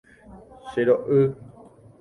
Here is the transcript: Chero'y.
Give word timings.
Chero'y. 0.69 1.21